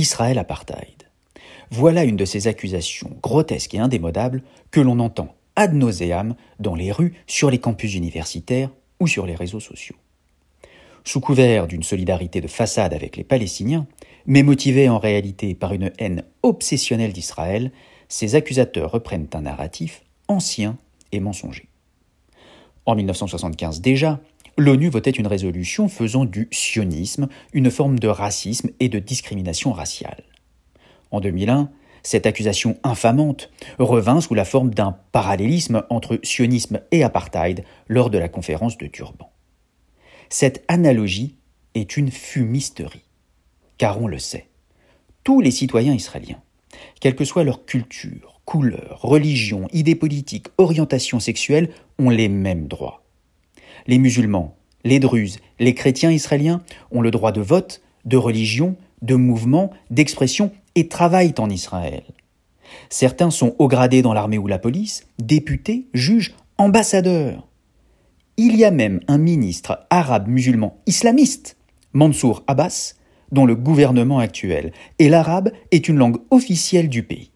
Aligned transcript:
Israël 0.00 0.38
apartheid. 0.38 1.10
Voilà 1.70 2.04
une 2.04 2.16
de 2.16 2.24
ces 2.24 2.46
accusations 2.46 3.10
grotesques 3.22 3.74
et 3.74 3.78
indémodables 3.78 4.42
que 4.70 4.80
l'on 4.80 4.98
entend 4.98 5.34
ad 5.56 5.74
nauseam 5.74 6.36
dans 6.58 6.74
les 6.74 6.90
rues, 6.90 7.12
sur 7.26 7.50
les 7.50 7.58
campus 7.58 7.94
universitaires 7.94 8.70
ou 8.98 9.06
sur 9.06 9.26
les 9.26 9.34
réseaux 9.34 9.60
sociaux. 9.60 9.96
Sous 11.04 11.20
couvert 11.20 11.66
d'une 11.66 11.82
solidarité 11.82 12.40
de 12.40 12.48
façade 12.48 12.94
avec 12.94 13.18
les 13.18 13.24
Palestiniens, 13.24 13.86
mais 14.24 14.42
motivée 14.42 14.88
en 14.88 14.98
réalité 14.98 15.54
par 15.54 15.74
une 15.74 15.92
haine 15.98 16.24
obsessionnelle 16.42 17.12
d'Israël, 17.12 17.72
ces 18.08 18.36
accusateurs 18.36 18.90
reprennent 18.90 19.28
un 19.34 19.42
narratif 19.42 20.02
ancien 20.28 20.78
et 21.12 21.20
mensonger. 21.20 21.68
En 22.86 22.94
1975 22.94 23.82
déjà, 23.82 24.18
l'ONU 24.56 24.88
votait 24.88 25.10
une 25.10 25.26
résolution 25.26 25.88
faisant 25.88 26.24
du 26.24 26.48
sionisme 26.50 27.28
une 27.52 27.70
forme 27.70 27.98
de 27.98 28.08
racisme 28.08 28.70
et 28.80 28.88
de 28.88 28.98
discrimination 28.98 29.72
raciale. 29.72 30.24
En 31.10 31.20
2001, 31.20 31.70
cette 32.02 32.26
accusation 32.26 32.78
infamante 32.82 33.50
revint 33.78 34.20
sous 34.20 34.34
la 34.34 34.44
forme 34.44 34.72
d'un 34.72 34.96
parallélisme 35.12 35.82
entre 35.90 36.18
sionisme 36.22 36.80
et 36.90 37.02
apartheid 37.02 37.64
lors 37.88 38.10
de 38.10 38.18
la 38.18 38.28
conférence 38.28 38.78
de 38.78 38.86
Durban. 38.86 39.30
Cette 40.28 40.64
analogie 40.68 41.36
est 41.74 41.96
une 41.96 42.10
fumisterie, 42.10 43.04
car 43.78 44.00
on 44.00 44.06
le 44.06 44.18
sait, 44.18 44.48
tous 45.24 45.40
les 45.40 45.50
citoyens 45.50 45.94
israéliens, 45.94 46.40
quelle 47.00 47.16
que 47.16 47.24
soit 47.24 47.44
leur 47.44 47.64
culture, 47.64 48.40
couleur, 48.44 49.00
religion, 49.02 49.68
idée 49.72 49.94
politique, 49.94 50.48
orientation 50.58 51.20
sexuelle, 51.20 51.70
ont 51.98 52.10
les 52.10 52.28
mêmes 52.28 52.68
droits. 52.68 52.99
Les 53.90 53.98
musulmans, 53.98 54.54
les 54.84 55.00
druzes, 55.00 55.40
les 55.58 55.74
chrétiens 55.74 56.12
israéliens 56.12 56.62
ont 56.92 57.00
le 57.00 57.10
droit 57.10 57.32
de 57.32 57.40
vote, 57.40 57.82
de 58.04 58.16
religion, 58.16 58.76
de 59.02 59.16
mouvement, 59.16 59.72
d'expression 59.90 60.52
et 60.76 60.86
travaillent 60.86 61.34
en 61.38 61.50
Israël. 61.50 62.04
Certains 62.88 63.32
sont 63.32 63.56
haut 63.58 63.66
gradés 63.66 64.00
dans 64.00 64.12
l'armée 64.12 64.38
ou 64.38 64.46
la 64.46 64.60
police, 64.60 65.08
députés, 65.18 65.88
juges, 65.92 66.36
ambassadeurs. 66.56 67.48
Il 68.36 68.54
y 68.54 68.64
a 68.64 68.70
même 68.70 69.00
un 69.08 69.18
ministre 69.18 69.84
arabe 69.90 70.28
musulman 70.28 70.80
islamiste, 70.86 71.56
Mansour 71.92 72.44
Abbas, 72.46 72.94
dont 73.32 73.44
le 73.44 73.56
gouvernement 73.56 74.20
actuel 74.20 74.72
et 75.00 75.08
l'arabe 75.08 75.50
est 75.72 75.88
une 75.88 75.96
langue 75.96 76.18
officielle 76.30 76.88
du 76.88 77.02
pays. 77.02 77.32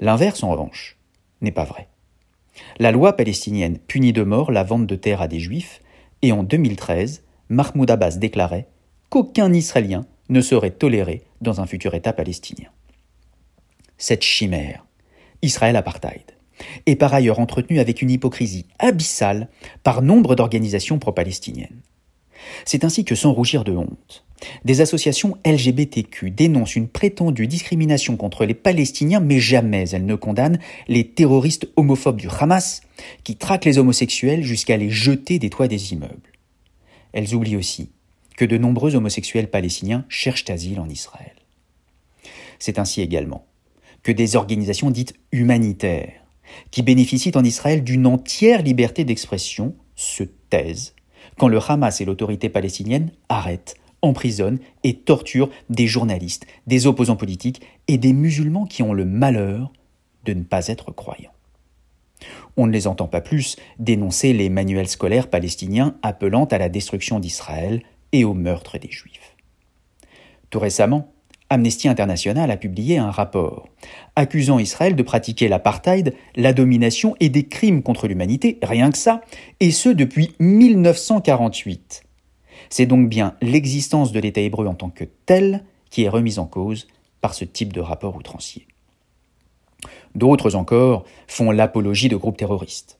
L'inverse, 0.00 0.42
en 0.42 0.50
revanche, 0.50 0.98
n'est 1.42 1.52
pas 1.52 1.62
vrai. 1.62 1.91
La 2.78 2.92
loi 2.92 3.16
palestinienne 3.16 3.78
punit 3.78 4.12
de 4.12 4.22
mort 4.22 4.52
la 4.52 4.62
vente 4.62 4.86
de 4.86 4.96
terre 4.96 5.22
à 5.22 5.28
des 5.28 5.40
juifs, 5.40 5.80
et 6.22 6.32
en 6.32 6.42
2013, 6.42 7.22
Mahmoud 7.48 7.90
Abbas 7.90 8.16
déclarait 8.16 8.68
qu'aucun 9.10 9.52
Israélien 9.52 10.06
ne 10.28 10.40
serait 10.40 10.70
toléré 10.70 11.24
dans 11.40 11.60
un 11.60 11.66
futur 11.66 11.94
État 11.94 12.12
palestinien. 12.12 12.68
Cette 13.98 14.22
chimère, 14.22 14.86
Israël 15.42 15.76
apartheid, 15.76 16.24
est 16.86 16.96
par 16.96 17.12
ailleurs 17.12 17.40
entretenue 17.40 17.80
avec 17.80 18.02
une 18.02 18.10
hypocrisie 18.10 18.66
abyssale 18.78 19.48
par 19.82 20.02
nombre 20.02 20.34
d'organisations 20.34 20.98
pro-palestiniennes. 20.98 21.80
C'est 22.64 22.84
ainsi 22.84 23.04
que, 23.04 23.14
sans 23.14 23.32
rougir 23.32 23.64
de 23.64 23.72
honte, 23.72 24.24
des 24.64 24.80
associations 24.80 25.36
LGBTQ 25.44 26.30
dénoncent 26.30 26.76
une 26.76 26.88
prétendue 26.88 27.46
discrimination 27.46 28.16
contre 28.16 28.44
les 28.44 28.54
Palestiniens, 28.54 29.20
mais 29.20 29.40
jamais 29.40 29.88
elles 29.90 30.06
ne 30.06 30.14
condamnent 30.14 30.58
les 30.88 31.06
terroristes 31.08 31.68
homophobes 31.76 32.20
du 32.20 32.28
Hamas 32.28 32.82
qui 33.24 33.36
traquent 33.36 33.64
les 33.64 33.78
homosexuels 33.78 34.42
jusqu'à 34.42 34.76
les 34.76 34.90
jeter 34.90 35.38
des 35.38 35.50
toits 35.50 35.68
des 35.68 35.92
immeubles. 35.92 36.32
Elles 37.12 37.34
oublient 37.34 37.56
aussi 37.56 37.90
que 38.36 38.44
de 38.44 38.58
nombreux 38.58 38.94
homosexuels 38.94 39.50
palestiniens 39.50 40.04
cherchent 40.08 40.48
asile 40.48 40.80
en 40.80 40.88
Israël. 40.88 41.34
C'est 42.58 42.78
ainsi 42.78 43.00
également 43.00 43.44
que 44.02 44.12
des 44.12 44.36
organisations 44.36 44.90
dites 44.90 45.14
humanitaires, 45.30 46.12
qui 46.70 46.82
bénéficient 46.82 47.36
en 47.36 47.44
Israël 47.44 47.84
d'une 47.84 48.06
entière 48.06 48.62
liberté 48.62 49.04
d'expression, 49.04 49.74
se 49.94 50.24
taisent 50.50 50.94
quand 51.38 51.48
le 51.48 51.58
Hamas 51.66 52.00
et 52.00 52.04
l'autorité 52.04 52.48
palestinienne 52.48 53.10
arrêtent, 53.28 53.76
emprisonnent 54.02 54.58
et 54.84 54.94
torturent 54.98 55.50
des 55.70 55.86
journalistes, 55.86 56.46
des 56.66 56.86
opposants 56.86 57.16
politiques 57.16 57.62
et 57.88 57.98
des 57.98 58.12
musulmans 58.12 58.66
qui 58.66 58.82
ont 58.82 58.92
le 58.92 59.04
malheur 59.04 59.72
de 60.24 60.34
ne 60.34 60.42
pas 60.42 60.68
être 60.68 60.92
croyants. 60.92 61.32
On 62.56 62.66
ne 62.66 62.72
les 62.72 62.86
entend 62.86 63.08
pas 63.08 63.20
plus 63.20 63.56
dénoncer 63.78 64.32
les 64.32 64.50
manuels 64.50 64.88
scolaires 64.88 65.30
palestiniens 65.30 65.96
appelant 66.02 66.44
à 66.44 66.58
la 66.58 66.68
destruction 66.68 67.18
d'Israël 67.18 67.82
et 68.12 68.24
au 68.24 68.34
meurtre 68.34 68.78
des 68.78 68.90
Juifs. 68.90 69.36
Tout 70.50 70.58
récemment, 70.58 71.12
Amnesty 71.48 71.88
International 71.88 72.50
a 72.50 72.56
publié 72.56 72.98
un 72.98 73.10
rapport 73.10 73.68
accusant 74.16 74.58
Israël 74.58 74.96
de 74.96 75.02
pratiquer 75.02 75.48
l'apartheid, 75.48 76.14
la 76.34 76.52
domination 76.52 77.14
et 77.20 77.28
des 77.28 77.44
crimes 77.44 77.82
contre 77.82 78.08
l'humanité, 78.08 78.58
rien 78.62 78.90
que 78.90 78.98
ça, 78.98 79.22
et 79.60 79.70
ce 79.70 79.88
depuis 79.88 80.34
1948. 80.38 82.04
C'est 82.72 82.86
donc 82.86 83.10
bien 83.10 83.36
l'existence 83.42 84.12
de 84.12 84.18
l'État 84.18 84.40
hébreu 84.40 84.66
en 84.66 84.72
tant 84.72 84.88
que 84.88 85.04
tel 85.26 85.62
qui 85.90 86.04
est 86.04 86.08
remise 86.08 86.38
en 86.38 86.46
cause 86.46 86.88
par 87.20 87.34
ce 87.34 87.44
type 87.44 87.74
de 87.74 87.82
rapport 87.82 88.16
outrancier. 88.16 88.66
D'autres 90.14 90.54
encore 90.54 91.04
font 91.26 91.50
l'apologie 91.50 92.08
de 92.08 92.16
groupes 92.16 92.38
terroristes 92.38 92.98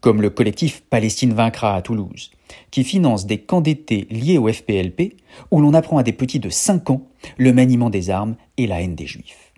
comme 0.00 0.20
le 0.22 0.30
collectif 0.30 0.82
Palestine 0.90 1.32
vaincra 1.32 1.74
à 1.74 1.82
Toulouse, 1.82 2.30
qui 2.70 2.84
finance 2.84 3.26
des 3.26 3.38
camps 3.38 3.60
d'été 3.60 4.06
liés 4.10 4.38
au 4.38 4.52
FPLP, 4.52 5.16
où 5.50 5.60
l'on 5.60 5.74
apprend 5.74 5.98
à 5.98 6.02
des 6.02 6.12
petits 6.12 6.40
de 6.40 6.50
5 6.50 6.90
ans 6.90 7.06
le 7.38 7.52
maniement 7.52 7.90
des 7.90 8.10
armes 8.10 8.36
et 8.56 8.66
la 8.66 8.82
haine 8.82 8.94
des 8.94 9.06
juifs, 9.06 9.52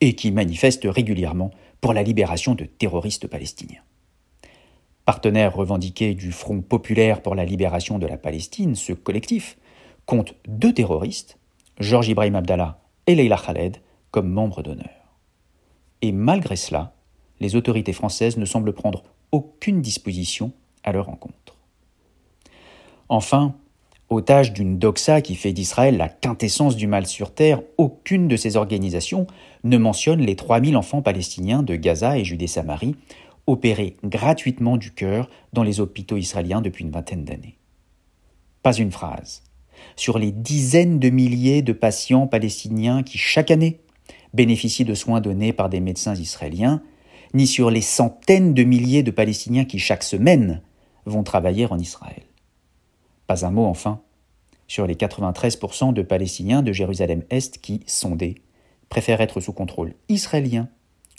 et 0.00 0.14
qui 0.14 0.30
manifeste 0.30 0.82
régulièrement 0.84 1.50
pour 1.80 1.92
la 1.92 2.02
libération 2.02 2.54
de 2.54 2.64
terroristes 2.64 3.26
palestiniens. 3.26 3.82
Partenaire 5.04 5.54
revendiqué 5.54 6.14
du 6.14 6.32
Front 6.32 6.62
populaire 6.62 7.20
pour 7.20 7.34
la 7.34 7.44
libération 7.44 7.98
de 7.98 8.06
la 8.06 8.16
Palestine, 8.16 8.74
ce 8.74 8.94
collectif 8.94 9.58
compte 10.06 10.34
deux 10.48 10.72
terroristes, 10.72 11.38
Georges 11.78 12.08
Ibrahim 12.08 12.36
Abdallah 12.36 12.78
et 13.06 13.14
Leila 13.14 13.36
Khaled, 13.36 13.78
comme 14.10 14.30
membres 14.30 14.62
d'honneur. 14.62 15.18
Et 16.00 16.10
malgré 16.10 16.56
cela, 16.56 16.94
les 17.40 17.54
autorités 17.54 17.92
françaises 17.92 18.38
ne 18.38 18.46
semblent 18.46 18.72
prendre 18.72 19.02
aucune 19.30 19.82
disposition 19.82 20.52
à 20.84 20.92
leur 20.92 21.10
encontre. 21.10 21.58
Enfin, 23.10 23.54
otage 24.08 24.54
d'une 24.54 24.78
doxa 24.78 25.20
qui 25.20 25.34
fait 25.34 25.52
d'Israël 25.52 25.98
la 25.98 26.08
quintessence 26.08 26.76
du 26.76 26.86
mal 26.86 27.06
sur 27.06 27.34
terre, 27.34 27.60
aucune 27.76 28.26
de 28.26 28.36
ces 28.36 28.56
organisations 28.56 29.26
ne 29.64 29.76
mentionne 29.76 30.20
les 30.20 30.36
3000 30.36 30.76
enfants 30.78 31.02
palestiniens 31.02 31.62
de 31.62 31.76
Gaza 31.76 32.16
et 32.16 32.24
Judée-Samarie 32.24 32.96
opérés 33.46 33.96
gratuitement 34.04 34.76
du 34.76 34.92
cœur 34.92 35.28
dans 35.52 35.62
les 35.62 35.80
hôpitaux 35.80 36.16
israéliens 36.16 36.60
depuis 36.60 36.84
une 36.84 36.90
vingtaine 36.90 37.24
d'années. 37.24 37.58
Pas 38.62 38.72
une 38.72 38.92
phrase 38.92 39.42
sur 39.96 40.18
les 40.18 40.32
dizaines 40.32 40.98
de 40.98 41.10
milliers 41.10 41.62
de 41.62 41.72
patients 41.72 42.26
palestiniens 42.26 43.02
qui 43.02 43.18
chaque 43.18 43.50
année 43.50 43.80
bénéficient 44.32 44.84
de 44.84 44.94
soins 44.94 45.20
donnés 45.20 45.52
par 45.52 45.68
des 45.68 45.80
médecins 45.80 46.14
israéliens 46.14 46.82
ni 47.34 47.46
sur 47.46 47.70
les 47.70 47.80
centaines 47.80 48.54
de 48.54 48.62
milliers 48.62 49.02
de 49.02 49.10
Palestiniens 49.10 49.64
qui 49.64 49.78
chaque 49.78 50.04
semaine 50.04 50.62
vont 51.04 51.24
travailler 51.24 51.66
en 51.66 51.78
Israël. 51.78 52.22
Pas 53.26 53.44
un 53.44 53.50
mot 53.50 53.64
enfin 53.64 54.00
sur 54.66 54.86
les 54.86 54.94
93% 54.94 55.92
de 55.92 56.02
Palestiniens 56.02 56.62
de 56.62 56.72
Jérusalem-Est 56.72 57.58
qui, 57.58 57.80
sondés, 57.86 58.36
préfèrent 58.88 59.20
être 59.20 59.40
sous 59.40 59.52
contrôle 59.52 59.94
israélien 60.08 60.68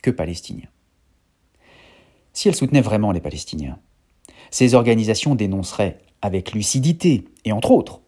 que 0.01 0.09
palestinien. 0.09 0.67
Si 2.35 2.49
elles 2.49 2.55
soutenaient 2.55 2.81
vraiment 2.81 3.13
les 3.13 3.21
Palestiniens, 3.21 3.79
ces 4.51 4.75
organisations 4.75 5.35
dénonceraient 5.35 5.99
avec 6.21 6.51
lucidité, 6.51 7.23
et 7.45 7.53
entre 7.53 7.71
autres, 7.71 8.01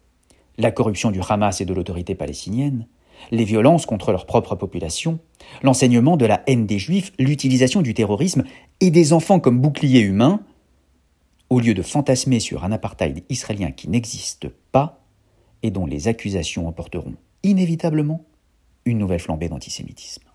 la 0.57 0.69
corruption 0.69 1.11
du 1.11 1.21
Hamas 1.27 1.61
et 1.61 1.65
de 1.65 1.73
l'autorité 1.73 2.13
palestinienne, 2.13 2.87
les 3.31 3.45
violences 3.45 3.85
contre 3.85 4.11
leur 4.11 4.25
propre 4.25 4.55
population, 4.55 5.19
l'enseignement 5.63 6.17
de 6.17 6.25
la 6.25 6.43
haine 6.45 6.67
des 6.67 6.77
juifs, 6.77 7.13
l'utilisation 7.17 7.81
du 7.81 7.93
terrorisme 7.93 8.43
et 8.81 8.91
des 8.91 9.13
enfants 9.13 9.39
comme 9.39 9.61
boucliers 9.61 10.01
humains, 10.01 10.41
au 11.49 11.61
lieu 11.61 11.73
de 11.73 11.81
fantasmer 11.81 12.41
sur 12.41 12.65
un 12.65 12.73
apartheid 12.73 13.23
israélien 13.29 13.71
qui 13.71 13.89
n'existe 13.89 14.49
pas 14.73 14.99
et 15.63 15.71
dont 15.71 15.85
les 15.85 16.09
accusations 16.09 16.67
emporteront 16.67 17.15
inévitablement 17.43 18.25
une 18.83 18.97
nouvelle 18.97 19.21
flambée 19.21 19.47
d'antisémitisme. 19.47 20.26